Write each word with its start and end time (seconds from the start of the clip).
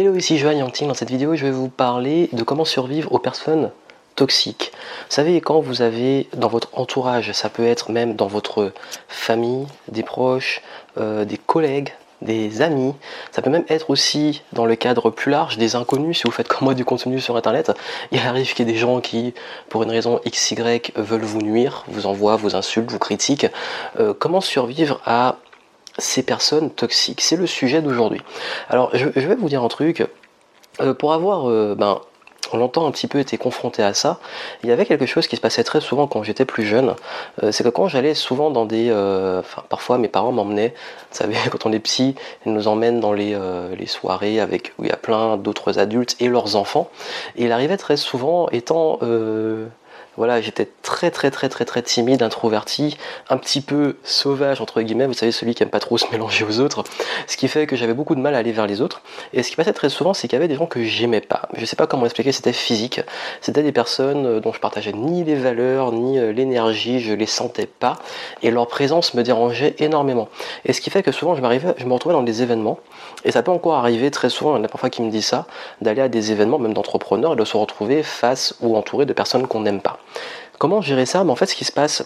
Hello, 0.00 0.14
ici 0.14 0.38
Joanne 0.38 0.58
Yangting. 0.58 0.86
Dans 0.86 0.94
cette 0.94 1.10
vidéo, 1.10 1.34
je 1.34 1.44
vais 1.44 1.50
vous 1.50 1.68
parler 1.68 2.28
de 2.32 2.44
comment 2.44 2.64
survivre 2.64 3.10
aux 3.10 3.18
personnes 3.18 3.72
toxiques. 4.14 4.70
Vous 5.08 5.12
savez, 5.16 5.40
quand 5.40 5.58
vous 5.58 5.82
avez 5.82 6.28
dans 6.36 6.46
votre 6.46 6.68
entourage, 6.78 7.32
ça 7.32 7.48
peut 7.48 7.66
être 7.66 7.90
même 7.90 8.14
dans 8.14 8.28
votre 8.28 8.72
famille, 9.08 9.66
des 9.88 10.04
proches, 10.04 10.62
euh, 10.98 11.24
des 11.24 11.36
collègues, 11.36 11.92
des 12.22 12.62
amis, 12.62 12.94
ça 13.32 13.42
peut 13.42 13.50
même 13.50 13.64
être 13.68 13.90
aussi 13.90 14.42
dans 14.52 14.66
le 14.66 14.76
cadre 14.76 15.10
plus 15.10 15.32
large 15.32 15.58
des 15.58 15.74
inconnus. 15.74 16.18
Si 16.18 16.22
vous 16.26 16.30
faites 16.30 16.46
comme 16.46 16.66
moi 16.66 16.74
du 16.74 16.84
contenu 16.84 17.18
sur 17.18 17.36
internet, 17.36 17.72
il 18.12 18.20
arrive 18.20 18.54
qu'il 18.54 18.68
y 18.68 18.70
ait 18.70 18.72
des 18.72 18.78
gens 18.78 19.00
qui, 19.00 19.34
pour 19.68 19.82
une 19.82 19.90
raison 19.90 20.20
XY, 20.24 20.80
veulent 20.94 21.22
vous 21.22 21.42
nuire, 21.42 21.84
vous 21.88 22.06
envoient, 22.06 22.36
vous 22.36 22.54
insultent, 22.54 22.92
vous 22.92 23.00
critiquent. 23.00 23.48
Euh, 23.98 24.14
comment 24.16 24.40
survivre 24.40 25.00
à 25.04 25.38
ces 25.98 26.22
personnes 26.22 26.70
toxiques. 26.70 27.20
C'est 27.20 27.36
le 27.36 27.46
sujet 27.46 27.82
d'aujourd'hui. 27.82 28.22
Alors, 28.68 28.90
je, 28.94 29.06
vais 29.06 29.34
vous 29.34 29.48
dire 29.48 29.62
un 29.62 29.68
truc. 29.68 30.06
Euh, 30.80 30.94
pour 30.94 31.12
avoir, 31.12 31.50
euh, 31.50 31.74
ben, 31.76 32.00
longtemps 32.52 32.86
un 32.86 32.92
petit 32.92 33.08
peu 33.08 33.18
été 33.18 33.36
confronté 33.36 33.82
à 33.82 33.92
ça, 33.94 34.20
il 34.62 34.68
y 34.68 34.72
avait 34.72 34.86
quelque 34.86 35.06
chose 35.06 35.26
qui 35.26 35.34
se 35.34 35.40
passait 35.40 35.64
très 35.64 35.80
souvent 35.80 36.06
quand 36.06 36.22
j'étais 36.22 36.44
plus 36.44 36.64
jeune. 36.64 36.94
Euh, 37.42 37.50
c'est 37.50 37.64
que 37.64 37.68
quand 37.68 37.88
j'allais 37.88 38.14
souvent 38.14 38.50
dans 38.50 38.64
des. 38.64 38.90
Enfin, 38.90 39.64
parfois 39.68 39.98
mes 39.98 40.08
parents 40.08 40.32
m'emmenaient, 40.32 40.68
vous 41.10 41.16
savez, 41.16 41.34
quand 41.50 41.66
on 41.66 41.72
est 41.72 41.80
petit, 41.80 42.14
ils 42.46 42.52
nous 42.52 42.68
emmènent 42.68 43.00
dans 43.00 43.12
les, 43.12 43.36
les 43.76 43.86
soirées 43.86 44.40
avec, 44.40 44.72
où 44.78 44.84
il 44.84 44.88
y 44.88 44.92
a 44.92 44.96
plein 44.96 45.36
d'autres 45.36 45.78
adultes 45.78 46.16
et 46.20 46.28
leurs 46.28 46.56
enfants. 46.56 46.88
Et 47.36 47.44
il 47.44 47.52
arrivait 47.52 47.76
très 47.76 47.96
souvent, 47.96 48.48
étant 48.50 49.00
voilà, 50.18 50.40
j'étais 50.40 50.68
très 50.82 51.12
très 51.12 51.30
très 51.30 51.48
très 51.48 51.64
très 51.64 51.80
timide, 51.80 52.22
introverti, 52.22 52.98
un 53.30 53.38
petit 53.38 53.60
peu 53.60 53.96
sauvage 54.02 54.60
entre 54.60 54.82
guillemets, 54.82 55.06
vous 55.06 55.12
savez 55.12 55.30
celui 55.30 55.54
qui 55.54 55.62
aime 55.62 55.70
pas 55.70 55.78
trop 55.78 55.96
se 55.96 56.06
mélanger 56.12 56.44
aux 56.44 56.58
autres, 56.58 56.82
ce 57.28 57.36
qui 57.36 57.46
fait 57.46 57.66
que 57.68 57.76
j'avais 57.76 57.94
beaucoup 57.94 58.16
de 58.16 58.20
mal 58.20 58.34
à 58.34 58.38
aller 58.38 58.50
vers 58.50 58.66
les 58.66 58.80
autres. 58.80 59.02
Et 59.32 59.44
ce 59.44 59.50
qui 59.50 59.56
passait 59.56 59.72
très 59.72 59.88
souvent, 59.88 60.14
c'est 60.14 60.26
qu'il 60.26 60.36
y 60.36 60.40
avait 60.40 60.48
des 60.48 60.56
gens 60.56 60.66
que 60.66 60.82
j'aimais 60.82 61.20
pas. 61.20 61.42
Je 61.56 61.64
sais 61.64 61.76
pas 61.76 61.86
comment 61.86 62.04
expliquer, 62.04 62.32
c'était 62.32 62.52
physique. 62.52 63.00
C'était 63.40 63.62
des 63.62 63.70
personnes 63.70 64.26
euh, 64.26 64.40
dont 64.40 64.52
je 64.52 64.60
partageais 64.60 64.92
ni 64.92 65.22
les 65.22 65.36
valeurs, 65.36 65.92
ni 65.92 66.18
euh, 66.18 66.32
l'énergie, 66.32 67.00
je 67.00 67.14
les 67.14 67.26
sentais 67.26 67.66
pas, 67.66 67.98
et 68.42 68.50
leur 68.50 68.66
présence 68.66 69.14
me 69.14 69.22
dérangeait 69.22 69.76
énormément. 69.78 70.28
Et 70.64 70.72
ce 70.72 70.80
qui 70.80 70.90
fait 70.90 71.04
que 71.04 71.12
souvent 71.12 71.36
je 71.36 71.42
m'arrivais, 71.42 71.74
je 71.76 71.84
me 71.84 71.92
retrouvais 71.92 72.14
dans 72.14 72.22
des 72.24 72.42
événements, 72.42 72.80
et 73.24 73.30
ça 73.30 73.42
peut 73.42 73.52
encore 73.52 73.74
arriver 73.74 74.10
très 74.10 74.30
souvent, 74.30 74.56
il 74.56 74.58
y 74.58 74.60
en 74.62 74.64
a 74.64 74.68
parfois 74.68 74.90
qui 74.90 75.02
me 75.02 75.10
disent 75.10 75.26
ça, 75.26 75.46
d'aller 75.80 76.02
à 76.02 76.08
des 76.08 76.32
événements, 76.32 76.58
même 76.58 76.74
d'entrepreneurs, 76.74 77.34
et 77.34 77.36
de 77.36 77.44
se 77.44 77.56
retrouver 77.56 78.02
face 78.02 78.56
ou 78.60 78.76
entouré 78.76 79.06
de 79.06 79.12
personnes 79.12 79.46
qu'on 79.46 79.60
n'aime 79.60 79.80
pas. 79.80 79.98
Comment 80.58 80.80
gérer 80.80 81.06
ça? 81.06 81.24
Mais 81.24 81.30
En 81.30 81.36
fait, 81.36 81.46
ce 81.46 81.54
qui 81.54 81.64
se 81.64 81.72
passe, 81.72 82.04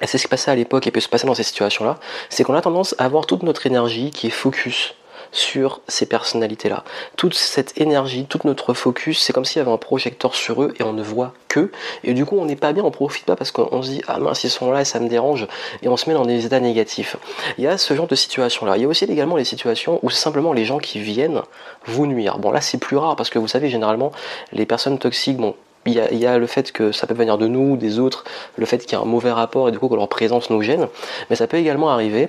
et 0.00 0.06
c'est 0.06 0.18
ce 0.18 0.22
qui 0.22 0.24
se 0.24 0.28
passait 0.28 0.50
à 0.50 0.54
l'époque 0.54 0.86
et 0.86 0.90
peut 0.90 1.00
se 1.00 1.08
passer 1.08 1.26
dans 1.26 1.34
ces 1.34 1.42
situations-là, 1.42 1.98
c'est 2.28 2.44
qu'on 2.44 2.54
a 2.54 2.60
tendance 2.60 2.94
à 2.98 3.04
avoir 3.04 3.26
toute 3.26 3.42
notre 3.42 3.66
énergie 3.66 4.10
qui 4.10 4.26
est 4.26 4.30
focus 4.30 4.94
sur 5.32 5.80
ces 5.88 6.06
personnalités-là. 6.06 6.84
Toute 7.16 7.34
cette 7.34 7.80
énergie, 7.80 8.26
tout 8.26 8.40
notre 8.44 8.74
focus, 8.74 9.20
c'est 9.20 9.32
comme 9.32 9.46
s'il 9.46 9.58
y 9.58 9.62
avait 9.62 9.72
un 9.72 9.78
projecteur 9.78 10.34
sur 10.34 10.62
eux 10.62 10.74
et 10.78 10.82
on 10.82 10.92
ne 10.92 11.02
voit 11.02 11.32
que. 11.48 11.72
Et 12.04 12.12
du 12.12 12.26
coup, 12.26 12.36
on 12.38 12.44
n'est 12.44 12.56
pas 12.56 12.72
bien, 12.72 12.84
on 12.84 12.90
profite 12.90 13.24
pas 13.24 13.34
parce 13.34 13.50
qu'on 13.50 13.82
se 13.82 13.88
dit 13.88 14.02
ah 14.06 14.18
mince 14.18 14.44
ils 14.44 14.50
sont 14.50 14.70
là 14.70 14.82
et 14.82 14.84
ça 14.84 15.00
me 15.00 15.08
dérange 15.08 15.48
et 15.82 15.88
on 15.88 15.96
se 15.96 16.08
met 16.08 16.14
dans 16.14 16.26
des 16.26 16.44
états 16.44 16.60
négatifs. 16.60 17.16
Il 17.56 17.64
y 17.64 17.66
a 17.66 17.78
ce 17.78 17.94
genre 17.94 18.06
de 18.06 18.14
situation-là. 18.14 18.76
Il 18.76 18.82
y 18.82 18.84
a 18.84 18.88
aussi 18.88 19.04
également 19.04 19.36
les 19.36 19.44
situations 19.44 19.98
où 20.02 20.10
simplement 20.10 20.52
les 20.52 20.66
gens 20.66 20.78
qui 20.78 21.00
viennent 21.00 21.40
vous 21.86 22.06
nuire. 22.06 22.38
Bon 22.38 22.50
là 22.50 22.60
c'est 22.60 22.78
plus 22.78 22.98
rare 22.98 23.16
parce 23.16 23.30
que 23.30 23.38
vous 23.38 23.48
savez 23.48 23.70
généralement 23.70 24.12
les 24.52 24.66
personnes 24.66 24.98
toxiques, 24.98 25.38
bon 25.38 25.56
il 25.86 25.94
y, 25.94 26.26
a, 26.26 26.38
le 26.38 26.46
fait 26.46 26.70
que 26.72 26.92
ça 26.92 27.06
peut 27.06 27.14
venir 27.14 27.38
de 27.38 27.46
nous, 27.48 27.76
des 27.76 27.98
autres, 27.98 28.24
le 28.56 28.66
fait 28.66 28.78
qu'il 28.78 28.92
y 28.92 28.94
a 28.94 29.00
un 29.00 29.04
mauvais 29.04 29.32
rapport 29.32 29.68
et 29.68 29.72
du 29.72 29.78
coup 29.78 29.88
que 29.88 29.94
leur 29.94 30.08
présence 30.08 30.48
nous 30.50 30.62
gêne, 30.62 30.88
mais 31.28 31.36
ça 31.36 31.46
peut 31.46 31.56
également 31.56 31.90
arriver 31.90 32.28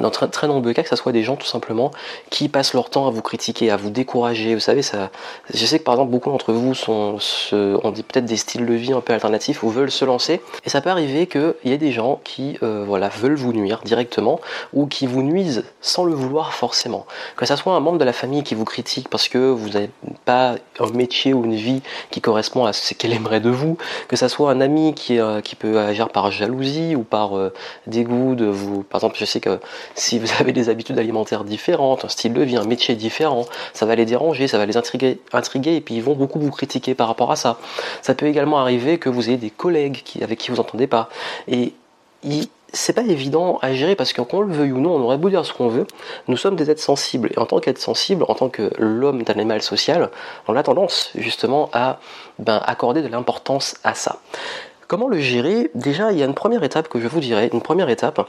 dans 0.00 0.10
très, 0.10 0.28
très, 0.28 0.46
nombreux 0.46 0.72
cas 0.72 0.82
que 0.82 0.88
ce 0.88 0.96
soit 0.96 1.12
des 1.12 1.22
gens 1.22 1.36
tout 1.36 1.46
simplement 1.46 1.90
qui 2.30 2.48
passent 2.48 2.74
leur 2.74 2.90
temps 2.90 3.06
à 3.06 3.10
vous 3.10 3.22
critiquer, 3.22 3.70
à 3.70 3.76
vous 3.76 3.90
décourager. 3.90 4.54
Vous 4.54 4.60
savez, 4.60 4.82
ça, 4.82 5.10
je 5.52 5.64
sais 5.64 5.78
que 5.78 5.84
par 5.84 5.94
exemple 5.94 6.10
beaucoup 6.10 6.30
d'entre 6.30 6.52
vous 6.52 6.74
sont, 6.74 7.18
ont 7.52 7.90
dit 7.90 8.02
peut-être 8.02 8.24
des 8.24 8.36
styles 8.36 8.66
de 8.66 8.74
vie 8.74 8.92
un 8.92 9.00
peu 9.00 9.12
alternatifs 9.12 9.62
ou 9.62 9.68
veulent 9.68 9.90
se 9.90 10.04
lancer. 10.04 10.40
Et 10.64 10.70
ça 10.70 10.80
peut 10.80 10.90
arriver 10.90 11.26
qu'il 11.26 11.54
y 11.64 11.72
ait 11.72 11.78
des 11.78 11.92
gens 11.92 12.20
qui 12.24 12.58
euh, 12.62 12.84
voilà, 12.86 13.08
veulent 13.08 13.34
vous 13.34 13.52
nuire 13.52 13.80
directement 13.84 14.40
ou 14.72 14.86
qui 14.86 15.06
vous 15.06 15.22
nuisent 15.22 15.64
sans 15.80 16.04
le 16.04 16.14
vouloir 16.14 16.54
forcément. 16.54 17.06
Que 17.36 17.46
ce 17.46 17.56
soit 17.56 17.74
un 17.74 17.80
membre 17.80 17.98
de 17.98 18.04
la 18.04 18.12
famille 18.12 18.42
qui 18.42 18.54
vous 18.54 18.64
critique 18.64 19.08
parce 19.08 19.28
que 19.28 19.38
vous 19.38 19.70
n'avez 19.70 19.90
pas 20.24 20.56
un 20.78 20.90
métier 20.92 21.34
ou 21.34 21.44
une 21.44 21.54
vie 21.54 21.82
qui 22.10 22.20
correspond 22.20 22.64
à 22.64 22.72
ce 22.72 22.94
qu'elle 22.94 23.12
aimerait 23.12 23.40
de 23.40 23.50
vous, 23.50 23.76
que 24.08 24.16
ce 24.16 24.28
soit 24.28 24.50
un 24.50 24.60
ami 24.60 24.94
qui, 24.94 25.18
euh, 25.18 25.40
qui 25.40 25.56
peut 25.56 25.78
agir 25.78 26.08
par 26.08 26.30
jalousie 26.30 26.96
ou 26.96 27.02
par 27.02 27.36
euh, 27.36 27.52
dégoût 27.86 28.34
de 28.34 28.46
vous. 28.46 28.82
Par 28.82 29.00
exemple, 29.00 29.16
je 29.18 29.24
sais 29.24 29.40
que 29.40 29.58
si 29.94 30.18
vous 30.18 30.28
avez 30.40 30.52
des 30.52 30.68
habitudes 30.68 30.98
alimentaires 30.98 31.44
différentes, 31.44 32.04
un 32.04 32.08
style 32.08 32.32
de 32.32 32.42
vie, 32.42 32.56
un 32.56 32.64
métier 32.64 32.94
différent, 32.94 33.46
ça 33.72 33.86
va 33.86 33.94
les 33.94 34.04
déranger, 34.04 34.48
ça 34.48 34.58
va 34.58 34.66
les 34.66 34.76
intriguer, 34.76 35.20
intriguer 35.32 35.76
et 35.76 35.80
puis 35.80 35.96
ils 35.96 36.02
vont 36.02 36.14
beaucoup 36.14 36.40
vous 36.40 36.50
critiquer 36.50 36.94
par 36.94 37.08
rapport 37.08 37.30
à 37.30 37.36
ça. 37.36 37.58
Ça 38.02 38.14
peut 38.14 38.26
également 38.26 38.58
arriver 38.58 38.98
que 38.98 39.08
vous 39.08 39.28
ayez 39.28 39.36
des 39.36 39.50
collègues 39.50 40.02
avec 40.22 40.38
qui 40.38 40.50
vous 40.50 40.60
entendez 40.60 40.86
pas. 40.86 41.08
Et 41.48 41.72
c'est 42.72 42.94
pas 42.94 43.02
évident 43.02 43.58
à 43.62 43.74
gérer 43.74 43.96
parce 43.96 44.12
qu'on 44.12 44.40
le 44.40 44.52
veuille 44.52 44.72
ou 44.72 44.80
non, 44.80 44.94
on 44.94 45.00
aurait 45.02 45.18
beau 45.18 45.28
dire 45.28 45.44
ce 45.44 45.52
qu'on 45.52 45.68
veut, 45.68 45.86
nous 46.28 46.36
sommes 46.36 46.56
des 46.56 46.70
êtres 46.70 46.82
sensibles. 46.82 47.30
Et 47.34 47.38
en 47.38 47.46
tant 47.46 47.60
qu'être 47.60 47.78
sensible, 47.78 48.24
en 48.28 48.34
tant 48.34 48.48
que 48.48 48.70
l'homme 48.78 49.20
est 49.20 49.30
un 49.30 49.34
animal 49.34 49.62
social, 49.62 50.10
on 50.48 50.56
a 50.56 50.62
tendance 50.62 51.10
justement 51.14 51.68
à 51.72 51.98
ben, 52.38 52.62
accorder 52.64 53.02
de 53.02 53.08
l'importance 53.08 53.76
à 53.84 53.94
ça. 53.94 54.20
Comment 54.88 55.08
le 55.08 55.18
gérer? 55.18 55.70
Déjà, 55.74 56.12
il 56.12 56.18
y 56.18 56.22
a 56.22 56.26
une 56.26 56.34
première 56.34 56.62
étape 56.64 56.88
que 56.88 57.00
je 57.00 57.08
vous 57.08 57.20
dirais, 57.20 57.50
une 57.52 57.62
première 57.62 57.88
étape 57.88 58.28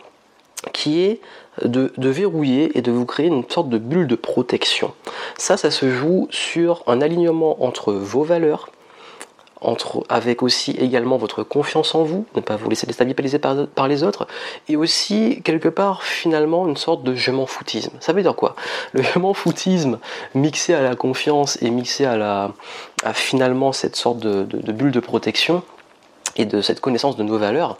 qui 0.71 1.01
est 1.01 1.19
de, 1.63 1.91
verrouiller 1.97 2.77
et 2.77 2.81
de 2.81 2.91
vous 2.91 3.05
créer 3.05 3.27
une 3.27 3.47
sorte 3.49 3.69
de 3.69 3.77
bulle 3.77 4.07
de 4.07 4.15
protection. 4.15 4.93
Ça, 5.37 5.57
ça 5.57 5.71
se 5.71 5.89
joue 5.89 6.27
sur 6.31 6.83
un 6.87 7.01
alignement 7.01 7.63
entre 7.63 7.93
vos 7.93 8.23
valeurs, 8.23 8.69
entre, 9.61 10.03
avec 10.09 10.43
aussi 10.43 10.71
également 10.71 11.17
votre 11.17 11.43
confiance 11.43 11.95
en 11.95 12.03
vous, 12.03 12.25
ne 12.35 12.41
pas 12.41 12.57
vous 12.57 12.69
laisser 12.69 12.85
déstabiliser 12.85 13.39
par, 13.39 13.67
par, 13.67 13.87
les 13.87 14.03
autres, 14.03 14.27
et 14.67 14.75
aussi 14.75 15.41
quelque 15.43 15.69
part 15.69 16.03
finalement 16.03 16.67
une 16.67 16.75
sorte 16.75 17.03
de 17.03 17.15
je 17.15 17.31
m'en 17.31 17.45
foutisme. 17.45 17.93
Ça 17.99 18.13
veut 18.13 18.23
dire 18.23 18.35
quoi? 18.35 18.55
Le 18.91 19.03
je 19.03 19.19
m'en 19.19 19.33
foutisme 19.33 19.99
mixé 20.35 20.73
à 20.73 20.81
la 20.81 20.95
confiance 20.95 21.57
et 21.61 21.69
mixé 21.69 22.03
à, 22.05 22.17
la, 22.17 22.51
à 23.03 23.13
finalement 23.13 23.71
cette 23.71 23.95
sorte 23.95 24.19
de 24.19 24.71
bulle 24.71 24.91
de 24.91 24.99
protection 24.99 25.63
et 26.35 26.45
de 26.45 26.61
cette 26.61 26.79
connaissance 26.79 27.15
de 27.15 27.23
nos 27.23 27.37
valeurs, 27.37 27.77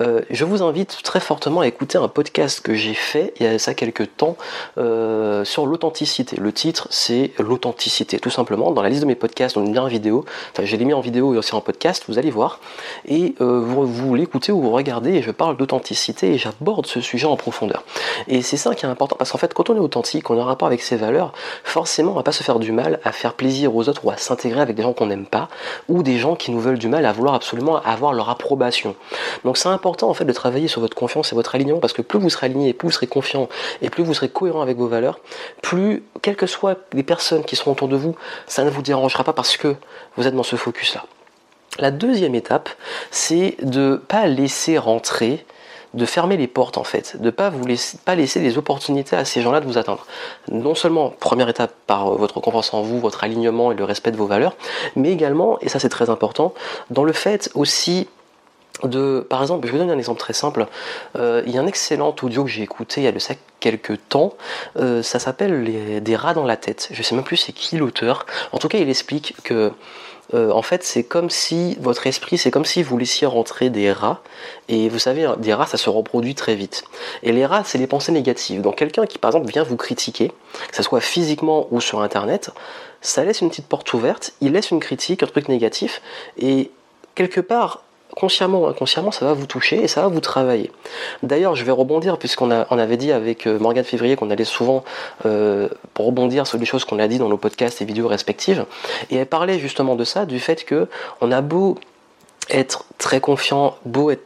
euh, 0.00 0.22
je 0.30 0.44
vous 0.44 0.62
invite 0.62 1.02
très 1.02 1.20
fortement 1.20 1.60
à 1.60 1.66
écouter 1.66 1.98
un 1.98 2.08
podcast 2.08 2.60
que 2.60 2.74
j'ai 2.74 2.94
fait 2.94 3.34
il 3.38 3.46
y 3.46 3.48
a 3.48 3.58
ça 3.58 3.74
quelques 3.74 4.16
temps 4.16 4.36
euh, 4.78 5.44
sur 5.44 5.66
l'authenticité. 5.66 6.36
Le 6.36 6.52
titre 6.52 6.88
c'est 6.90 7.32
l'authenticité, 7.38 8.18
tout 8.18 8.30
simplement. 8.30 8.70
Dans 8.70 8.82
la 8.82 8.88
liste 8.88 9.02
de 9.02 9.06
mes 9.06 9.14
podcasts, 9.14 9.56
on 9.56 9.64
lien 9.64 9.86
vidéo. 9.88 10.24
Enfin, 10.52 10.64
je 10.64 10.76
l'ai 10.76 10.84
mis 10.84 10.94
en 10.94 11.00
vidéo 11.00 11.34
et 11.34 11.38
aussi 11.38 11.54
en 11.54 11.60
podcast. 11.60 12.04
Vous 12.08 12.18
allez 12.18 12.30
voir 12.30 12.60
et 13.06 13.34
euh, 13.40 13.60
vous, 13.60 14.14
l'écoutez 14.14 14.52
ou 14.52 14.60
vous 14.60 14.70
regardez. 14.70 15.14
Et 15.14 15.22
je 15.22 15.30
parle 15.30 15.56
d'authenticité 15.56 16.34
et 16.34 16.38
j'aborde 16.38 16.86
ce 16.86 17.00
sujet 17.00 17.26
en 17.26 17.36
profondeur. 17.36 17.84
Et 18.28 18.42
c'est 18.42 18.56
ça 18.56 18.74
qui 18.74 18.86
est 18.86 18.88
important 18.88 19.16
parce 19.18 19.32
qu'en 19.32 19.38
fait, 19.38 19.52
quand 19.54 19.70
on 19.70 19.76
est 19.76 19.80
authentique, 19.80 20.30
on 20.30 20.38
a 20.38 20.42
un 20.42 20.44
rapport 20.44 20.66
avec 20.66 20.82
ses 20.82 20.96
valeurs, 20.96 21.32
forcément, 21.64 22.12
on 22.12 22.14
va 22.14 22.22
pas 22.22 22.32
se 22.32 22.42
faire 22.42 22.58
du 22.58 22.72
mal 22.72 23.00
à 23.04 23.12
faire 23.12 23.34
plaisir 23.34 23.74
aux 23.74 23.88
autres 23.88 24.04
ou 24.04 24.10
à 24.10 24.16
s'intégrer 24.16 24.60
avec 24.60 24.76
des 24.76 24.82
gens 24.82 24.92
qu'on 24.92 25.06
n'aime 25.06 25.26
pas 25.26 25.48
ou 25.88 26.02
des 26.02 26.18
gens 26.18 26.36
qui 26.36 26.50
nous 26.50 26.60
veulent 26.60 26.78
du 26.78 26.88
mal 26.88 27.06
à 27.06 27.12
vouloir 27.12 27.34
absolument 27.34 27.80
avoir 27.82 28.12
leur 28.12 28.28
approbation. 28.30 28.94
Donc 29.44 29.56
c'est 29.56 29.68
en 29.86 30.14
fait 30.14 30.24
de 30.24 30.32
travailler 30.32 30.68
sur 30.68 30.80
votre 30.80 30.96
confiance 30.96 31.32
et 31.32 31.34
votre 31.34 31.54
alignement 31.54 31.78
parce 31.78 31.92
que 31.92 32.02
plus 32.02 32.18
vous 32.18 32.30
serez 32.30 32.46
aligné, 32.46 32.72
plus 32.72 32.86
vous 32.86 32.92
serez 32.92 33.06
confiant 33.06 33.48
et 33.80 33.90
plus 33.90 34.04
vous 34.04 34.14
serez 34.14 34.28
cohérent 34.28 34.62
avec 34.62 34.76
vos 34.76 34.88
valeurs, 34.88 35.20
plus 35.62 36.02
quelles 36.22 36.36
que 36.36 36.46
soient 36.46 36.76
les 36.92 37.02
personnes 37.02 37.44
qui 37.44 37.56
seront 37.56 37.72
autour 37.72 37.88
de 37.88 37.96
vous, 37.96 38.16
ça 38.46 38.64
ne 38.64 38.70
vous 38.70 38.82
dérangera 38.82 39.24
pas 39.24 39.32
parce 39.32 39.56
que 39.56 39.74
vous 40.16 40.26
êtes 40.26 40.34
dans 40.34 40.42
ce 40.42 40.56
focus 40.56 40.94
là. 40.94 41.04
La 41.78 41.90
deuxième 41.90 42.34
étape, 42.34 42.68
c'est 43.10 43.56
de 43.62 44.02
pas 44.08 44.26
laisser 44.26 44.76
rentrer 44.76 45.44
de 45.94 46.06
fermer 46.06 46.36
les 46.36 46.46
portes 46.46 46.78
en 46.78 46.84
fait, 46.84 47.20
de 47.20 47.30
pas 47.30 47.52
pas 48.04 48.14
laisser 48.14 48.40
des 48.40 48.58
opportunités 48.58 49.16
à 49.16 49.24
ces 49.24 49.42
gens-là 49.42 49.60
de 49.60 49.66
vous 49.66 49.78
atteindre. 49.78 50.06
Non 50.50 50.74
seulement 50.74 51.10
première 51.10 51.48
étape 51.48 51.74
par 51.86 52.12
votre 52.12 52.40
confiance 52.40 52.72
en 52.72 52.82
vous, 52.82 52.98
votre 52.98 53.24
alignement 53.24 53.72
et 53.72 53.74
le 53.74 53.84
respect 53.84 54.10
de 54.10 54.16
vos 54.16 54.26
valeurs, 54.26 54.56
mais 54.96 55.12
également, 55.12 55.58
et 55.60 55.68
ça 55.68 55.78
c'est 55.78 55.90
très 55.90 56.08
important, 56.08 56.54
dans 56.90 57.04
le 57.04 57.12
fait 57.12 57.50
aussi 57.54 58.08
par 59.28 59.42
exemple, 59.42 59.66
je 59.66 59.72
vais 59.72 59.78
vous 59.78 59.84
donner 59.84 59.92
un 59.92 59.98
exemple 59.98 60.20
très 60.20 60.32
simple. 60.32 60.66
Euh, 61.16 61.42
il 61.46 61.54
y 61.54 61.58
a 61.58 61.60
un 61.60 61.66
excellent 61.66 62.14
audio 62.22 62.44
que 62.44 62.50
j'ai 62.50 62.62
écouté 62.62 63.00
il 63.00 63.04
y 63.04 63.06
a 63.06 63.12
de 63.12 63.18
ça 63.18 63.34
quelques 63.60 64.08
temps. 64.08 64.34
Euh, 64.76 65.02
ça 65.02 65.18
s'appelle 65.18 66.02
Des 66.02 66.16
rats 66.16 66.34
dans 66.34 66.44
la 66.44 66.56
tête. 66.56 66.88
Je 66.90 67.02
sais 67.02 67.14
même 67.14 67.24
plus 67.24 67.36
c'est 67.36 67.52
qui 67.52 67.76
l'auteur. 67.76 68.26
En 68.52 68.58
tout 68.58 68.68
cas, 68.68 68.78
il 68.78 68.88
explique 68.88 69.34
que 69.44 69.72
euh, 70.34 70.50
en 70.50 70.62
fait, 70.62 70.82
c'est 70.82 71.04
comme 71.04 71.30
si 71.30 71.76
votre 71.80 72.06
esprit, 72.06 72.38
c'est 72.38 72.50
comme 72.50 72.64
si 72.64 72.82
vous 72.82 72.96
laissiez 72.96 73.26
rentrer 73.26 73.70
des 73.70 73.92
rats. 73.92 74.22
Et 74.68 74.88
vous 74.88 74.98
savez, 74.98 75.28
des 75.38 75.52
rats, 75.52 75.66
ça 75.66 75.76
se 75.76 75.90
reproduit 75.90 76.34
très 76.34 76.54
vite. 76.54 76.84
Et 77.22 77.32
les 77.32 77.44
rats, 77.44 77.64
c'est 77.64 77.78
les 77.78 77.86
pensées 77.86 78.12
négatives. 78.12 78.62
Donc 78.62 78.76
quelqu'un 78.76 79.06
qui, 79.06 79.18
par 79.18 79.30
exemple, 79.30 79.50
vient 79.50 79.62
vous 79.62 79.76
critiquer, 79.76 80.28
que 80.70 80.76
ce 80.76 80.82
soit 80.82 81.00
physiquement 81.00 81.66
ou 81.70 81.80
sur 81.80 82.00
Internet, 82.00 82.50
ça 83.00 83.24
laisse 83.24 83.40
une 83.40 83.50
petite 83.50 83.66
porte 83.66 83.92
ouverte. 83.92 84.32
Il 84.40 84.52
laisse 84.52 84.70
une 84.70 84.80
critique, 84.80 85.22
un 85.22 85.26
truc 85.26 85.48
négatif. 85.48 86.00
Et 86.38 86.70
quelque 87.14 87.40
part, 87.40 87.82
consciemment 88.16 88.62
ou 88.62 88.66
inconsciemment, 88.66 89.10
ça 89.10 89.24
va 89.24 89.32
vous 89.32 89.46
toucher 89.46 89.82
et 89.82 89.88
ça 89.88 90.02
va 90.02 90.08
vous 90.08 90.20
travailler. 90.20 90.70
D'ailleurs, 91.22 91.54
je 91.54 91.64
vais 91.64 91.72
rebondir, 91.72 92.18
puisqu'on 92.18 92.50
on 92.50 92.78
avait 92.78 92.96
dit 92.96 93.12
avec 93.12 93.46
euh, 93.46 93.58
Morgane 93.58 93.84
Février 93.84 94.16
qu'on 94.16 94.30
allait 94.30 94.44
souvent 94.44 94.84
euh, 95.26 95.68
rebondir 95.98 96.46
sur 96.46 96.58
les 96.58 96.64
choses 96.64 96.84
qu'on 96.84 96.98
a 96.98 97.08
dit 97.08 97.18
dans 97.18 97.28
nos 97.28 97.36
podcasts 97.36 97.82
et 97.82 97.84
vidéos 97.84 98.08
respectives. 98.08 98.66
Et 99.10 99.16
elle 99.16 99.26
parlait 99.26 99.58
justement 99.58 99.96
de 99.96 100.04
ça, 100.04 100.26
du 100.26 100.40
fait 100.40 100.64
que 100.64 100.88
on 101.20 101.32
a 101.32 101.40
beau 101.40 101.78
être 102.50 102.84
très 102.98 103.20
confiant, 103.20 103.76
beau 103.84 104.10
être 104.10 104.24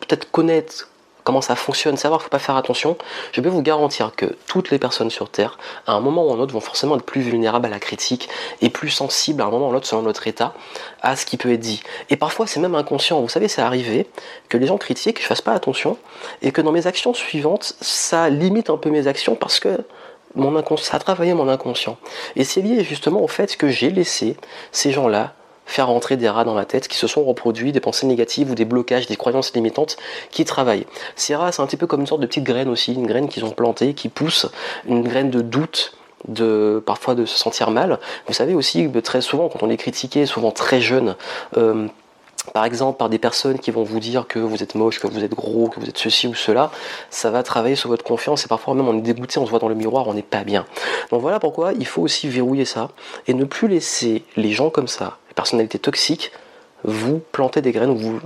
peut-être 0.00 0.30
connaître 0.30 0.88
comment 1.26 1.40
ça 1.40 1.56
fonctionne, 1.56 1.96
savoir 1.96 2.20
qu'il 2.20 2.26
ne 2.26 2.28
faut 2.28 2.30
pas 2.30 2.38
faire 2.38 2.56
attention, 2.56 2.96
je 3.32 3.40
peux 3.40 3.48
vous 3.48 3.60
garantir 3.60 4.12
que 4.14 4.36
toutes 4.46 4.70
les 4.70 4.78
personnes 4.78 5.10
sur 5.10 5.28
Terre, 5.28 5.58
à 5.88 5.92
un 5.92 6.00
moment 6.00 6.24
ou 6.24 6.32
un 6.32 6.38
autre, 6.38 6.52
vont 6.54 6.60
forcément 6.60 6.96
être 6.96 7.04
plus 7.04 7.20
vulnérables 7.20 7.66
à 7.66 7.68
la 7.68 7.80
critique 7.80 8.28
et 8.62 8.70
plus 8.70 8.90
sensibles 8.90 9.42
à 9.42 9.46
un 9.46 9.50
moment 9.50 9.66
ou 9.68 9.72
un 9.72 9.74
autre, 9.74 9.88
selon 9.88 10.02
notre 10.02 10.28
état, 10.28 10.54
à 11.02 11.16
ce 11.16 11.26
qui 11.26 11.36
peut 11.36 11.52
être 11.52 11.60
dit. 11.60 11.82
Et 12.10 12.16
parfois, 12.16 12.46
c'est 12.46 12.60
même 12.60 12.76
inconscient. 12.76 13.20
Vous 13.20 13.28
savez, 13.28 13.48
c'est 13.48 13.60
arrivé 13.60 14.06
que 14.48 14.56
les 14.56 14.68
gens 14.68 14.78
critiquent, 14.78 15.16
que 15.16 15.22
je 15.22 15.26
fasse 15.26 15.42
pas 15.42 15.52
attention, 15.52 15.98
et 16.42 16.52
que 16.52 16.60
dans 16.60 16.70
mes 16.70 16.86
actions 16.86 17.12
suivantes, 17.12 17.74
ça 17.80 18.30
limite 18.30 18.70
un 18.70 18.76
peu 18.76 18.90
mes 18.90 19.08
actions 19.08 19.34
parce 19.34 19.58
que 19.58 19.80
mon 20.36 20.62
ça 20.76 20.96
a 20.96 21.00
travaillé 21.00 21.34
mon 21.34 21.48
inconscient. 21.48 21.96
Et 22.36 22.44
c'est 22.44 22.60
lié 22.60 22.84
justement 22.84 23.20
au 23.20 23.28
fait 23.28 23.56
que 23.56 23.68
j'ai 23.68 23.90
laissé 23.90 24.36
ces 24.70 24.92
gens-là 24.92 25.34
faire 25.66 25.88
rentrer 25.88 26.16
des 26.16 26.28
rats 26.28 26.44
dans 26.44 26.54
ma 26.54 26.64
tête 26.64 26.88
qui 26.88 26.96
se 26.96 27.06
sont 27.06 27.24
reproduits, 27.24 27.72
des 27.72 27.80
pensées 27.80 28.06
négatives 28.06 28.50
ou 28.50 28.54
des 28.54 28.64
blocages, 28.64 29.06
des 29.06 29.16
croyances 29.16 29.52
limitantes 29.52 29.96
qui 30.30 30.44
travaillent. 30.44 30.86
Ces 31.16 31.34
rats, 31.34 31.52
c'est 31.52 31.62
un 31.62 31.66
petit 31.66 31.76
peu 31.76 31.86
comme 31.86 32.00
une 32.00 32.06
sorte 32.06 32.20
de 32.20 32.26
petite 32.26 32.44
graine 32.44 32.68
aussi, 32.68 32.94
une 32.94 33.06
graine 33.06 33.28
qu'ils 33.28 33.44
ont 33.44 33.50
plantée, 33.50 33.94
qui 33.94 34.08
pousse, 34.08 34.46
une 34.88 35.02
graine 35.02 35.30
de 35.30 35.40
doute, 35.40 35.92
de 36.28 36.82
parfois 36.84 37.14
de 37.14 37.24
se 37.24 37.38
sentir 37.38 37.70
mal. 37.70 37.98
Vous 38.26 38.32
savez 38.32 38.54
aussi 38.54 38.90
très 39.02 39.20
souvent, 39.20 39.48
quand 39.48 39.62
on 39.62 39.70
est 39.70 39.76
critiqué, 39.76 40.26
souvent 40.26 40.50
très 40.50 40.80
jeune, 40.80 41.16
euh, 41.56 41.86
par 42.52 42.64
exemple 42.64 42.98
par 42.98 43.08
des 43.08 43.18
personnes 43.18 43.58
qui 43.58 43.70
vont 43.70 43.82
vous 43.82 44.00
dire 44.00 44.26
que 44.26 44.38
vous 44.38 44.62
êtes 44.62 44.74
moche, 44.74 45.00
que 45.00 45.06
vous 45.06 45.24
êtes 45.24 45.34
gros, 45.34 45.68
que 45.68 45.80
vous 45.80 45.88
êtes 45.88 45.98
ceci 45.98 46.26
ou 46.26 46.34
cela, 46.34 46.70
ça 47.10 47.30
va 47.30 47.42
travailler 47.42 47.76
sur 47.76 47.88
votre 47.88 48.04
confiance 48.04 48.44
et 48.44 48.48
parfois 48.48 48.74
même 48.74 48.88
on 48.88 48.96
est 48.96 49.02
dégoûté, 49.02 49.38
on 49.38 49.46
se 49.46 49.50
voit 49.50 49.58
dans 49.58 49.68
le 49.68 49.74
miroir, 49.74 50.06
on 50.08 50.14
n'est 50.14 50.22
pas 50.22 50.44
bien. 50.44 50.64
Donc 51.10 51.20
voilà 51.22 51.40
pourquoi 51.40 51.72
il 51.72 51.86
faut 51.86 52.02
aussi 52.02 52.28
verrouiller 52.28 52.64
ça 52.64 52.90
et 53.26 53.34
ne 53.34 53.44
plus 53.44 53.68
laisser 53.68 54.22
les 54.36 54.52
gens 54.52 54.70
comme 54.70 54.88
ça, 54.88 55.18
les 55.36 55.42
personnalités 55.42 55.78
toxiques, 55.78 56.32
vous 56.86 57.20
plantez 57.32 57.60
des 57.60 57.72
graines, 57.72 57.94
vous 57.94 58.20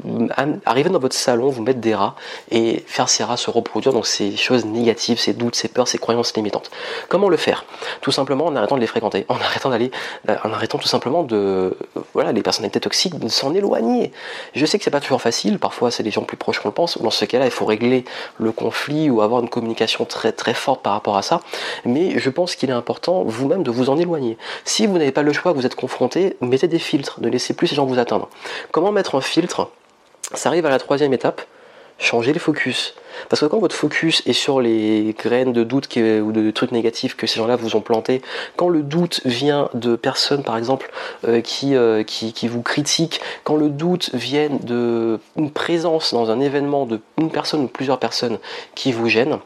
arrivez 0.67 0.91
dans 0.91 0.99
votre 0.99 1.17
salon, 1.17 1.49
vous 1.49 1.63
mettez 1.63 1.81
des 1.81 1.95
rats 1.95 2.15
et 2.51 2.85
faire 2.87 3.09
ces 3.09 3.25
rats 3.25 3.37
se 3.37 3.51
reproduire, 3.51 3.93
donc 3.93 4.07
ces 4.07 4.37
choses 4.37 4.65
négatives, 4.65 5.19
ces 5.19 5.33
doutes, 5.33 5.57
ces 5.57 5.69
peurs, 5.69 5.89
ces 5.89 5.99
croyances 5.99 6.37
limitantes. 6.37 6.71
Comment 7.09 7.29
le 7.29 7.37
faire? 7.37 7.65
Tout 8.01 8.13
simplement 8.13 8.47
en 8.47 8.57
arrêtant 8.57 8.77
de 8.77 8.81
les 8.81 8.87
fréquenter, 8.87 9.25
en 9.29 9.37
arrêtant 9.37 9.71
d'aller, 9.71 9.91
euh, 10.29 10.37
en 10.45 10.53
arrêtant 10.53 10.79
tout 10.79 10.89
simplement 10.89 11.23
de, 11.23 11.77
voilà, 12.13 12.33
les 12.33 12.43
personnalités 12.43 12.81
toxiques, 12.81 13.19
de 13.19 13.29
s'en 13.29 13.55
éloigner. 13.55 14.13
Je 14.55 14.67
sais 14.67 14.79
que 14.79 14.85
c'est 14.85 14.91
pas 14.91 15.01
toujours 15.01 15.23
facile, 15.23 15.59
parfois 15.59 15.91
c'est 15.91 16.03
les 16.03 16.11
gens 16.11 16.23
plus 16.23 16.37
proches 16.37 16.61
qu'on 16.61 16.69
le 16.69 16.75
pense. 16.75 16.99
Dans 16.99 17.11
ce 17.11 17.25
cas-là, 17.25 17.47
il 17.47 17.51
faut 17.51 17.65
régler 17.67 18.05
le 18.39 18.53
conflit 18.53 19.11
ou 19.11 19.23
avoir 19.23 19.41
une 19.41 19.49
communication 19.49 20.05
très 20.05 20.33
très 20.33 20.55
forte 20.55 20.83
par 20.83 20.93
rapport 20.93 21.17
à 21.17 21.23
ça. 21.23 21.41
Mais 21.85 22.19
je 22.19 22.31
pense 22.31 22.55
qu'il 22.55 22.69
est 22.71 22.75
important 22.75 23.23
vous-même 23.25 23.63
de 23.63 23.71
vous 23.71 23.89
en 23.91 23.99
éloigner. 23.99 24.37
Si 24.65 24.87
vous 24.87 24.99
n'avez 24.99 25.13
pas 25.13 25.23
le 25.23 25.33
choix, 25.33 25.53
vous 25.53 25.67
êtes 25.67 25.75
confronté, 25.75 26.37
mettez 26.41 26.69
des 26.69 26.79
filtres, 26.79 27.21
ne 27.21 27.29
laissez 27.29 27.55
plus 27.55 27.69
ces 27.69 27.75
gens 27.75 27.87
vous 27.87 27.99
atteindre. 27.99 28.29
Comment 28.71 28.93
mettre 28.93 29.15
un 29.15 29.21
filtre 29.21 29.71
Ça 30.35 30.49
arrive 30.49 30.67
à 30.67 30.71
la 30.71 30.79
troisième 30.79 31.13
étape, 31.13 31.43
changer 31.99 32.33
les 32.33 32.39
focus. 32.39 32.95
Parce 33.29 33.41
que 33.41 33.47
quand 33.47 33.59
votre 33.59 33.75
focus 33.75 34.23
est 34.27 34.33
sur 34.33 34.61
les 34.61 35.15
graines 35.19 35.53
de 35.53 35.63
doute 35.63 35.89
ou 35.97 36.33
de 36.33 36.51
trucs 36.51 36.73
négatifs 36.73 37.17
que 37.17 37.27
ces 37.27 37.37
gens-là 37.39 37.57
vous 37.57 37.77
ont 37.77 37.81
plantés, 37.81 38.23
quand 38.57 38.69
le 38.69 38.83
doute 38.83 39.21
vient 39.25 39.69
de 39.75 39.97
personnes 39.97 40.43
par 40.43 40.57
exemple 40.57 40.91
euh, 41.27 41.43
euh, 41.65 42.03
qui, 42.03 42.33
qui, 42.33 42.49
vous 42.49 42.63
critiquent, 42.63 43.21
quand 43.45 43.57
le 43.57 43.69
doute 43.69 44.11
vient 44.15 44.49
d'une 44.49 45.51
présence 45.53 46.15
dans 46.15 46.31
un 46.31 46.41
événement 46.41 46.87
de 46.87 47.01
une 47.19 47.31
personne 47.31 47.63
ou 47.63 47.69
plusieurs 47.69 47.99
personnes 47.99 48.39
qui 48.75 48.93
vous 48.93 49.09
gênent, 49.09 49.39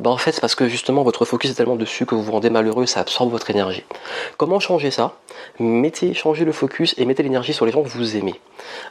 bah 0.00 0.10
en 0.10 0.16
fait 0.16 0.32
c'est 0.32 0.40
parce 0.40 0.54
que 0.54 0.66
justement 0.66 1.02
votre 1.02 1.24
focus 1.24 1.50
est 1.50 1.54
tellement 1.54 1.76
dessus 1.76 2.06
que 2.06 2.14
vous 2.14 2.22
vous 2.22 2.32
rendez 2.32 2.50
malheureux, 2.50 2.86
ça 2.86 3.00
absorbe 3.00 3.30
votre 3.30 3.50
énergie. 3.50 3.84
Comment 4.38 4.58
changer 4.58 4.90
ça? 4.90 5.16
Mettez, 5.58 6.14
changez 6.14 6.44
le 6.44 6.52
focus 6.52 6.94
et 6.96 7.04
mettez 7.04 7.22
l'énergie 7.22 7.52
sur 7.52 7.66
les 7.66 7.72
gens 7.72 7.82
que 7.82 7.88
vous 7.88 8.16
aimez. 8.16 8.34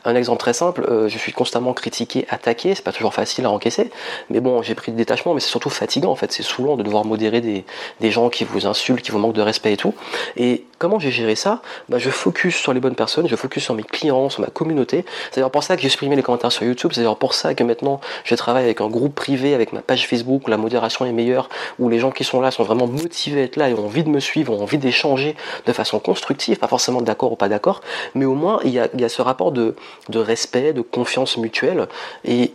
Un 0.05 0.15
exemple 0.15 0.39
très 0.39 0.53
simple, 0.53 0.85
euh, 0.89 1.09
je 1.09 1.17
suis 1.17 1.31
constamment 1.31 1.73
critiqué, 1.73 2.25
attaqué, 2.29 2.75
c'est 2.75 2.83
pas 2.83 2.91
toujours 2.91 3.13
facile 3.13 3.45
à 3.45 3.51
encaisser, 3.51 3.89
mais 4.29 4.39
bon 4.39 4.61
j'ai 4.61 4.75
pris 4.75 4.91
le 4.91 4.97
détachement, 4.97 5.33
mais 5.33 5.39
c'est 5.39 5.49
surtout 5.49 5.69
fatigant 5.69 6.11
en 6.11 6.15
fait, 6.15 6.31
c'est 6.31 6.43
saoulant 6.43 6.77
de 6.77 6.83
devoir 6.83 7.05
modérer 7.05 7.41
des, 7.41 7.65
des, 7.99 8.11
gens 8.11 8.29
qui 8.29 8.43
vous 8.43 8.67
insultent, 8.67 9.01
qui 9.01 9.11
vous 9.11 9.19
manquent 9.19 9.33
de 9.33 9.41
respect 9.41 9.73
et 9.73 9.77
tout. 9.77 9.95
Et 10.37 10.65
comment 10.77 10.99
j'ai 10.99 11.11
géré 11.11 11.35
ça? 11.35 11.61
Bah, 11.89 11.97
Je 11.97 12.09
focus 12.09 12.55
sur 12.55 12.73
les 12.73 12.79
bonnes 12.79 12.95
personnes, 12.95 13.27
je 13.27 13.35
focus 13.35 13.63
sur 13.63 13.73
mes 13.73 13.83
clients, 13.83 14.29
sur 14.29 14.41
ma 14.41 14.47
communauté. 14.47 15.05
C'est 15.31 15.37
d'ailleurs 15.37 15.51
pour 15.51 15.63
ça 15.63 15.75
que 15.75 15.81
j'ai 15.81 15.89
supprimé 15.89 16.15
les 16.15 16.23
commentaires 16.23 16.51
sur 16.51 16.63
YouTube, 16.63 16.91
c'est 16.93 17.01
d'ailleurs 17.01 17.17
pour 17.17 17.33
ça 17.33 17.55
que 17.55 17.63
maintenant 17.63 17.99
je 18.23 18.35
travaille 18.35 18.63
avec 18.63 18.81
un 18.81 18.87
groupe 18.87 19.15
privé, 19.15 19.53
avec 19.53 19.73
ma 19.73 19.81
page 19.81 20.07
Facebook, 20.07 20.47
la 20.47 20.57
modération 20.57 20.98
est 21.05 21.11
meilleure, 21.11 21.49
où 21.79 21.89
les 21.89 21.99
gens 21.99 22.11
qui 22.11 22.23
sont 22.23 22.41
là 22.41 22.51
sont 22.51 22.63
vraiment 22.63 22.87
motivés 22.87 23.41
à 23.41 23.43
être 23.43 23.55
là 23.55 23.69
et 23.69 23.73
ont 23.73 23.85
envie 23.85 24.03
de 24.03 24.09
me 24.09 24.19
suivre, 24.19 24.53
ont 24.53 24.61
envie 24.61 24.77
d'échanger 24.77 25.35
de 25.65 25.73
façon 25.73 25.99
constructive, 25.99 26.57
pas 26.57 26.67
forcément 26.67 27.01
d'accord 27.01 27.31
ou 27.31 27.35
pas 27.35 27.49
d'accord, 27.49 27.81
mais 28.15 28.25
au 28.25 28.35
moins 28.35 28.59
il 28.63 28.71
y, 28.71 28.79
a, 28.79 29.09
ce 29.09 29.21
rapport 29.21 29.51
de, 29.51 29.75
respect, 30.13 30.73
de 30.73 30.81
confiance 30.81 31.37
mutuelle, 31.37 31.87
et 32.25 32.51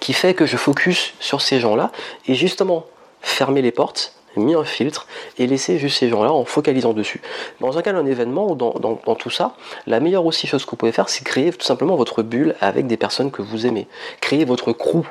qui 0.00 0.12
fait 0.12 0.34
que 0.34 0.46
je 0.46 0.56
focus 0.56 1.14
sur 1.20 1.40
ces 1.40 1.60
gens-là, 1.60 1.92
et 2.26 2.34
justement 2.34 2.86
fermer 3.20 3.62
les 3.62 3.72
portes, 3.72 4.16
mis 4.36 4.54
un 4.54 4.64
filtre 4.64 5.06
et 5.38 5.46
laisser 5.46 5.78
juste 5.78 5.98
ces 5.98 6.08
gens-là 6.08 6.32
en 6.32 6.44
focalisant 6.44 6.92
dessus. 6.92 7.20
Dans 7.60 7.78
un 7.78 7.82
cas 7.82 7.92
d'un 7.92 8.06
événement 8.06 8.50
ou 8.50 8.54
dans, 8.54 8.74
dans, 8.74 9.14
tout 9.14 9.30
ça, 9.30 9.54
la 9.86 10.00
meilleure 10.00 10.26
aussi 10.26 10.46
chose 10.46 10.64
que 10.64 10.70
vous 10.70 10.76
pouvez 10.76 10.92
faire, 10.92 11.08
c'est 11.08 11.24
créer 11.24 11.52
tout 11.52 11.64
simplement 11.64 11.96
votre 11.96 12.22
bulle 12.22 12.54
avec 12.60 12.86
des 12.86 12.96
personnes 12.96 13.30
que 13.30 13.42
vous 13.42 13.66
aimez. 13.66 13.86
Créer 14.20 14.44
votre 14.44 14.72
crew, 14.72 15.06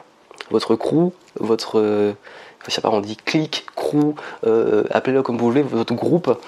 votre 0.51 0.75
crew, 0.75 1.12
votre, 1.39 1.80
euh, 1.80 2.13
je 2.68 2.71
sais 2.71 2.81
pas, 2.81 2.89
on 2.89 3.01
dit 3.01 3.18
clic, 3.18 3.65
crew, 3.75 4.13
euh, 4.45 4.83
appelez-le 4.92 5.24
comme 5.24 5.38
vous 5.38 5.45
voulez, 5.45 5.62
votre 5.62 5.94
groupe 5.94 6.39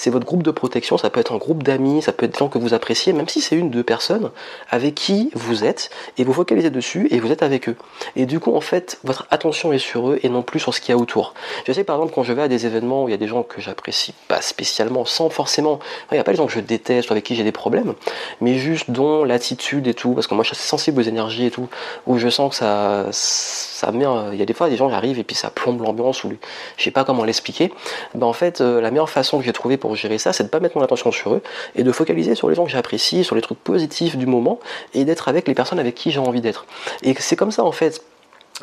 c'est 0.00 0.08
votre 0.08 0.24
groupe 0.24 0.42
de 0.42 0.50
protection, 0.50 0.96
ça 0.96 1.10
peut 1.10 1.20
être 1.20 1.34
un 1.34 1.36
groupe 1.36 1.62
d'amis, 1.62 2.00
ça 2.00 2.12
peut 2.12 2.24
être 2.24 2.32
des 2.32 2.38
gens 2.38 2.48
que 2.48 2.56
vous 2.56 2.72
appréciez, 2.72 3.12
même 3.12 3.28
si 3.28 3.42
c'est 3.42 3.54
une, 3.54 3.68
deux 3.68 3.82
personnes 3.82 4.30
avec 4.70 4.94
qui 4.94 5.30
vous 5.34 5.62
êtes, 5.62 5.90
et 6.16 6.24
vous 6.24 6.32
focalisez 6.32 6.70
dessus 6.70 7.06
et 7.10 7.20
vous 7.20 7.30
êtes 7.30 7.42
avec 7.42 7.68
eux. 7.68 7.76
Et 8.16 8.24
du 8.24 8.40
coup, 8.40 8.54
en 8.54 8.62
fait, 8.62 8.98
votre 9.04 9.26
attention 9.30 9.74
est 9.74 9.78
sur 9.78 10.08
eux 10.08 10.18
et 10.22 10.30
non 10.30 10.40
plus 10.40 10.58
sur 10.58 10.72
ce 10.72 10.80
qu'il 10.80 10.94
y 10.94 10.96
a 10.96 10.98
autour. 10.98 11.34
Je 11.66 11.72
sais 11.74 11.84
par 11.84 11.96
exemple 11.96 12.14
quand 12.14 12.22
je 12.22 12.32
vais 12.32 12.40
à 12.40 12.48
des 12.48 12.64
événements 12.64 13.04
où 13.04 13.08
il 13.08 13.10
y 13.10 13.14
a 13.14 13.18
des 13.18 13.28
gens 13.28 13.42
que 13.42 13.60
j'apprécie 13.60 14.14
pas 14.26 14.40
spécialement, 14.40 15.04
sans 15.04 15.28
forcément, 15.28 15.80
il 16.10 16.14
n'y 16.14 16.20
a 16.20 16.24
pas 16.24 16.30
des 16.30 16.38
gens 16.38 16.46
que 16.46 16.52
je 16.54 16.60
déteste 16.60 17.10
ou 17.10 17.12
avec 17.12 17.24
qui 17.24 17.36
j'ai 17.36 17.44
des 17.44 17.52
problèmes, 17.52 17.92
mais 18.40 18.54
juste 18.54 18.90
dont 18.90 19.24
l'attitude 19.24 19.86
et 19.86 19.92
tout, 19.92 20.14
parce 20.14 20.26
que 20.26 20.32
moi 20.32 20.44
je 20.44 20.54
suis 20.54 20.56
assez 20.56 20.66
sensible 20.66 20.98
aux 21.00 21.04
énergies 21.04 21.44
et 21.44 21.50
tout, 21.50 21.68
où 22.06 22.16
je 22.16 22.30
sens 22.30 22.52
que 22.52 22.56
ça, 22.56 23.08
ça 23.12 23.92
met, 23.92 24.06
il 24.32 24.38
y 24.38 24.42
a 24.42 24.46
des 24.46 24.54
fois 24.54 24.70
des 24.70 24.78
gens 24.78 24.88
qui 24.88 24.94
arrivent 24.94 25.18
et 25.18 25.24
puis 25.24 25.36
ça 25.36 25.50
plombe 25.50 25.82
l'ambiance 25.82 26.24
ou 26.24 26.32
je 26.78 26.82
sais 26.82 26.90
pas 26.90 27.04
comment 27.04 27.24
l'expliquer. 27.24 27.70
Ben 28.14 28.26
en 28.26 28.32
fait, 28.32 28.62
euh, 28.62 28.80
la 28.80 28.90
meilleure 28.90 29.10
façon 29.10 29.38
que 29.38 29.44
j'ai 29.44 29.52
trouvé 29.52 29.76
pour 29.76 29.89
gérer 29.94 30.18
ça, 30.18 30.32
c'est 30.32 30.44
de 30.44 30.48
pas 30.48 30.60
mettre 30.60 30.76
mon 30.76 30.84
attention 30.84 31.12
sur 31.12 31.34
eux 31.34 31.42
et 31.74 31.82
de 31.82 31.92
focaliser 31.92 32.34
sur 32.34 32.48
les 32.48 32.54
gens 32.54 32.64
que 32.64 32.70
j'apprécie, 32.70 33.24
sur 33.24 33.36
les 33.36 33.42
trucs 33.42 33.58
positifs 33.58 34.16
du 34.16 34.26
moment 34.26 34.60
et 34.94 35.04
d'être 35.04 35.28
avec 35.28 35.48
les 35.48 35.54
personnes 35.54 35.78
avec 35.78 35.94
qui 35.94 36.10
j'ai 36.10 36.20
envie 36.20 36.40
d'être. 36.40 36.66
Et 37.02 37.14
c'est 37.18 37.36
comme 37.36 37.50
ça 37.50 37.64
en 37.64 37.72
fait 37.72 38.02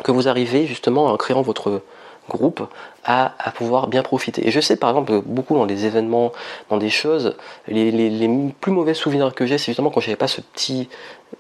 que 0.04 0.12
vous 0.12 0.28
arrivez 0.28 0.66
justement 0.66 1.06
en 1.06 1.18
créant 1.18 1.42
votre 1.42 1.82
groupe 2.30 2.68
à, 3.04 3.32
pouvoir 3.56 3.88
bien 3.88 4.04
profiter. 4.04 4.46
Et 4.48 4.52
je 4.52 4.60
sais 4.60 4.76
par 4.76 4.90
exemple 4.90 5.22
beaucoup 5.26 5.56
dans 5.56 5.66
des 5.66 5.86
événements, 5.86 6.34
dans 6.70 6.78
des 6.78 6.90
choses, 6.90 7.36
les, 7.68 7.90
les 7.92 8.54
plus 8.60 8.72
mauvais 8.72 8.94
souvenirs 8.94 9.34
que 9.34 9.46
j'ai, 9.46 9.58
c'est 9.58 9.68
justement 9.68 9.90
quand 9.90 10.02
j'avais 10.02 10.18
pas 10.18 10.28
ce 10.28 10.42
petit, 10.42 10.90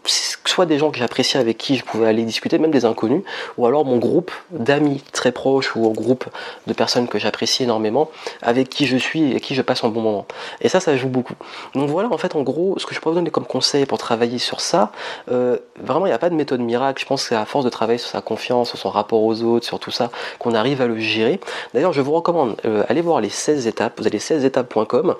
soit 0.05 0.65
des 0.65 0.77
gens 0.77 0.91
que 0.91 0.97
j'appréciais 0.97 1.39
avec 1.39 1.57
qui 1.57 1.75
je 1.75 1.83
pouvais 1.83 2.07
aller 2.07 2.23
discuter, 2.23 2.57
même 2.57 2.71
des 2.71 2.85
inconnus, 2.85 3.23
ou 3.57 3.65
alors 3.65 3.85
mon 3.85 3.97
groupe 3.97 4.31
d'amis 4.51 5.03
très 5.11 5.31
proches 5.31 5.75
ou 5.75 5.87
un 5.87 5.93
groupe 5.93 6.25
de 6.65 6.73
personnes 6.73 7.07
que 7.07 7.19
j'apprécie 7.19 7.63
énormément, 7.63 8.09
avec 8.41 8.69
qui 8.69 8.87
je 8.87 8.97
suis 8.97 9.33
et 9.33 9.39
qui 9.39 9.55
je 9.55 9.61
passe 9.61 9.83
un 9.83 9.89
bon 9.89 10.01
moment. 10.01 10.25
Et 10.61 10.69
ça, 10.69 10.79
ça 10.79 10.95
joue 10.95 11.09
beaucoup. 11.09 11.35
Donc 11.75 11.89
voilà, 11.89 12.11
en 12.11 12.17
fait, 12.17 12.35
en 12.35 12.41
gros, 12.41 12.75
ce 12.77 12.85
que 12.85 12.95
je 12.95 13.01
peux 13.01 13.09
vous 13.09 13.15
donner 13.15 13.29
comme 13.29 13.45
conseil 13.45 13.85
pour 13.85 13.97
travailler 13.97 14.39
sur 14.39 14.61
ça, 14.61 14.91
euh, 15.31 15.57
vraiment, 15.81 16.05
il 16.05 16.09
n'y 16.09 16.15
a 16.15 16.19
pas 16.19 16.29
de 16.29 16.35
méthode 16.35 16.61
miracle. 16.61 17.01
Je 17.01 17.05
pense 17.05 17.23
que 17.23 17.29
c'est 17.29 17.35
à 17.35 17.45
force 17.45 17.65
de 17.65 17.69
travailler 17.69 17.99
sur 17.99 18.09
sa 18.09 18.21
confiance, 18.21 18.69
sur 18.69 18.77
son 18.77 18.89
rapport 18.89 19.21
aux 19.21 19.41
autres, 19.43 19.65
sur 19.65 19.79
tout 19.79 19.91
ça, 19.91 20.11
qu'on 20.39 20.53
arrive 20.53 20.81
à 20.81 20.87
le 20.87 20.97
gérer. 20.97 21.39
D'ailleurs, 21.73 21.93
je 21.93 22.01
vous 22.01 22.13
recommande, 22.13 22.55
euh, 22.65 22.83
allez 22.89 23.01
voir 23.01 23.21
les 23.21 23.29
16 23.29 23.67
étapes, 23.67 23.99
vous 23.99 24.07
allez 24.07 24.19
16étapes.com 24.19 25.09
euh, 25.09 25.13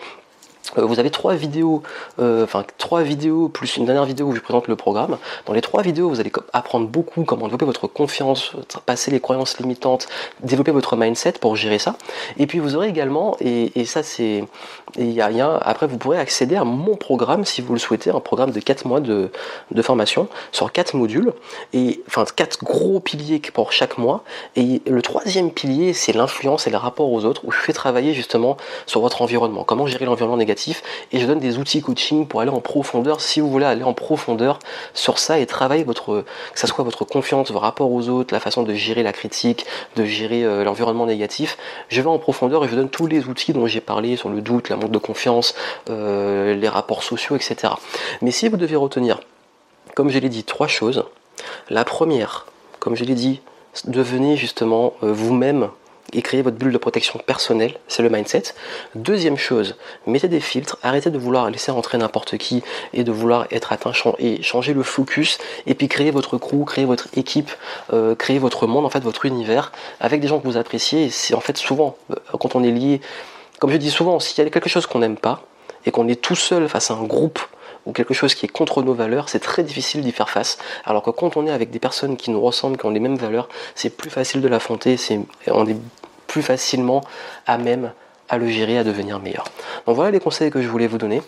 vous 0.75 0.99
avez 0.99 1.09
trois 1.09 1.35
vidéos, 1.35 1.83
euh, 2.19 2.43
enfin 2.43 2.65
trois 2.77 3.01
vidéos 3.01 3.49
plus 3.49 3.77
une 3.77 3.85
dernière 3.85 4.05
vidéo 4.05 4.27
où 4.27 4.35
je 4.35 4.41
présente 4.41 4.67
le 4.67 4.75
programme. 4.75 5.17
Dans 5.45 5.53
les 5.53 5.61
trois 5.61 5.81
vidéos, 5.81 6.09
vous 6.09 6.19
allez 6.19 6.31
apprendre 6.53 6.87
beaucoup 6.87 7.23
comment 7.23 7.45
développer 7.45 7.65
votre 7.65 7.87
confiance, 7.87 8.51
passer 8.85 9.11
les 9.11 9.19
croyances 9.19 9.59
limitantes, 9.59 10.07
développer 10.41 10.71
votre 10.71 10.95
mindset 10.95 11.33
pour 11.33 11.55
gérer 11.55 11.79
ça. 11.79 11.95
Et 12.37 12.47
puis 12.47 12.59
vous 12.59 12.75
aurez 12.75 12.89
également, 12.89 13.37
et, 13.39 13.85
ça 13.85 14.03
c'est, 14.03 14.43
y 14.97 15.21
a 15.21 15.27
rien. 15.27 15.59
Après, 15.61 15.87
vous 15.87 15.97
pourrez 15.97 16.17
accéder 16.17 16.55
à 16.55 16.63
mon 16.63 16.95
programme 16.95 17.45
si 17.45 17.61
vous 17.61 17.73
le 17.73 17.79
souhaitez, 17.79 18.09
un 18.09 18.19
programme 18.19 18.51
de 18.51 18.59
4 18.59 18.85
mois 18.85 18.99
de, 18.99 19.31
de 19.71 19.81
formation 19.81 20.27
sur 20.51 20.71
quatre 20.71 20.95
modules 20.95 21.33
et 21.73 22.01
enfin 22.07 22.25
quatre 22.35 22.63
gros 22.63 22.99
piliers 22.99 23.39
pour 23.53 23.71
chaque 23.71 23.97
mois. 23.97 24.23
Et 24.55 24.81
le 24.85 25.01
troisième 25.01 25.51
pilier, 25.51 25.93
c'est 25.93 26.13
l'influence 26.13 26.67
et 26.67 26.69
le 26.69 26.77
rapport 26.77 27.11
aux 27.11 27.25
autres, 27.25 27.41
où 27.45 27.51
je 27.51 27.59
fais 27.59 27.73
travailler 27.73 28.13
justement 28.13 28.57
sur 28.85 29.01
votre 29.01 29.21
environnement, 29.21 29.63
comment 29.63 29.87
gérer 29.87 30.05
l'environnement 30.05 30.37
négatif 30.37 30.56
et 31.11 31.19
je 31.19 31.25
donne 31.25 31.39
des 31.39 31.57
outils 31.57 31.81
coaching 31.81 32.27
pour 32.27 32.41
aller 32.41 32.49
en 32.49 32.59
profondeur 32.59 33.21
si 33.21 33.39
vous 33.39 33.49
voulez 33.49 33.65
aller 33.65 33.83
en 33.83 33.93
profondeur 33.93 34.59
sur 34.93 35.19
ça 35.19 35.39
et 35.39 35.45
travailler 35.45 35.83
votre 35.83 36.23
que 36.53 36.59
ça 36.59 36.67
soit 36.67 36.83
votre 36.83 37.05
confiance, 37.05 37.51
vos 37.51 37.59
rapports 37.59 37.91
aux 37.91 38.09
autres, 38.09 38.33
la 38.33 38.39
façon 38.39 38.63
de 38.63 38.73
gérer 38.73 39.03
la 39.03 39.13
critique, 39.13 39.65
de 39.95 40.05
gérer 40.05 40.43
euh, 40.43 40.63
l'environnement 40.63 41.05
négatif. 41.05 41.57
Je 41.89 42.01
vais 42.01 42.07
en 42.07 42.19
profondeur 42.19 42.65
et 42.65 42.67
je 42.67 42.75
donne 42.75 42.89
tous 42.89 43.07
les 43.07 43.27
outils 43.27 43.53
dont 43.53 43.67
j'ai 43.67 43.81
parlé 43.81 44.15
sur 44.15 44.29
le 44.29 44.41
doute, 44.41 44.69
la 44.69 44.75
manque 44.75 44.91
de 44.91 44.97
confiance, 44.97 45.55
euh, 45.89 46.55
les 46.55 46.69
rapports 46.69 47.03
sociaux, 47.03 47.35
etc. 47.35 47.73
Mais 48.21 48.31
si 48.31 48.49
vous 48.49 48.57
devez 48.57 48.75
retenir, 48.75 49.19
comme 49.95 50.09
je 50.09 50.19
l'ai 50.19 50.29
dit, 50.29 50.43
trois 50.43 50.67
choses. 50.67 51.05
La 51.69 51.85
première, 51.85 52.45
comme 52.79 52.95
je 52.95 53.03
l'ai 53.03 53.15
dit, 53.15 53.41
devenez 53.85 54.37
justement 54.37 54.93
euh, 55.03 55.11
vous-même 55.11 55.69
et 56.13 56.21
créez 56.21 56.41
votre 56.41 56.57
bulle 56.57 56.71
de 56.71 56.77
protection 56.77 57.19
personnelle, 57.25 57.77
c'est 57.87 58.01
le 58.01 58.09
mindset. 58.09 58.43
Deuxième 58.95 59.37
chose, 59.37 59.75
mettez 60.05 60.27
des 60.27 60.39
filtres, 60.39 60.77
arrêtez 60.83 61.09
de 61.09 61.17
vouloir 61.17 61.49
laisser 61.49 61.71
rentrer 61.71 61.97
n'importe 61.97 62.37
qui 62.37 62.63
et 62.93 63.03
de 63.03 63.11
vouloir 63.11 63.47
être 63.51 63.71
atteint 63.71 63.91
et 64.19 64.41
changer 64.41 64.73
le 64.73 64.83
focus 64.83 65.37
et 65.65 65.73
puis 65.73 65.87
créer 65.87 66.11
votre 66.11 66.37
crew, 66.37 66.65
créer 66.65 66.85
votre 66.85 67.07
équipe, 67.15 67.51
euh, 67.93 68.15
créer 68.15 68.39
votre 68.39 68.67
monde, 68.67 68.85
en 68.85 68.89
fait 68.89 69.03
votre 69.03 69.25
univers 69.25 69.71
avec 69.99 70.21
des 70.21 70.27
gens 70.27 70.39
que 70.39 70.47
vous 70.47 70.57
appréciez. 70.57 71.09
C'est 71.09 71.33
en 71.33 71.41
fait 71.41 71.57
souvent, 71.57 71.97
euh, 72.11 72.15
quand 72.39 72.55
on 72.55 72.63
est 72.63 72.71
lié, 72.71 73.01
comme 73.59 73.71
je 73.71 73.77
dis 73.77 73.91
souvent, 73.91 74.19
s'il 74.19 74.43
y 74.43 74.47
a 74.47 74.49
quelque 74.49 74.69
chose 74.69 74.85
qu'on 74.85 74.99
n'aime 74.99 75.17
pas 75.17 75.43
et 75.85 75.91
qu'on 75.91 76.07
est 76.07 76.21
tout 76.21 76.35
seul 76.35 76.67
face 76.69 76.91
à 76.91 76.95
un 76.95 77.03
groupe 77.03 77.39
ou 77.87 77.93
quelque 77.93 78.13
chose 78.13 78.35
qui 78.35 78.45
est 78.45 78.49
contre 78.49 78.83
nos 78.83 78.93
valeurs, 78.93 79.29
c'est 79.29 79.39
très 79.39 79.63
difficile 79.63 80.01
d'y 80.01 80.11
faire 80.11 80.29
face. 80.29 80.57
Alors 80.85 81.01
que 81.01 81.09
quand 81.09 81.37
on 81.37 81.47
est 81.47 81.51
avec 81.51 81.71
des 81.71 81.79
personnes 81.79 82.17
qui 82.17 82.29
nous 82.29 82.41
ressemblent, 82.41 82.77
qui 82.77 82.85
ont 82.85 82.91
les 82.91 82.99
mêmes 82.99 83.17
valeurs, 83.17 83.47
c'est 83.75 83.89
plus 83.89 84.09
facile 84.09 84.41
de 84.41 84.47
l'affronter, 84.47 84.97
on 85.47 85.65
est 85.65 85.77
plus 86.27 86.41
facilement 86.41 87.01
à 87.47 87.57
même 87.57 87.91
à 88.29 88.37
le 88.37 88.47
gérer, 88.47 88.77
à 88.77 88.83
devenir 88.83 89.19
meilleur. 89.19 89.45
Donc 89.85 89.95
voilà 89.95 90.11
les 90.11 90.19
conseils 90.19 90.51
que 90.51 90.61
je 90.61 90.67
voulais 90.67 90.87
vous 90.87 90.97
donner. 90.97 91.21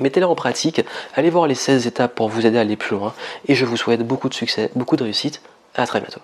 Mettez-les 0.00 0.26
en 0.26 0.34
pratique, 0.34 0.80
allez 1.14 1.30
voir 1.30 1.46
les 1.46 1.54
16 1.54 1.86
étapes 1.86 2.16
pour 2.16 2.28
vous 2.28 2.44
aider 2.44 2.58
à 2.58 2.62
aller 2.62 2.76
plus 2.76 2.96
loin, 2.96 3.14
et 3.46 3.54
je 3.54 3.64
vous 3.64 3.76
souhaite 3.76 4.04
beaucoup 4.04 4.28
de 4.28 4.34
succès, 4.34 4.70
beaucoup 4.74 4.96
de 4.96 5.04
réussite, 5.04 5.40
à 5.76 5.86
très 5.86 6.00
bientôt. 6.00 6.20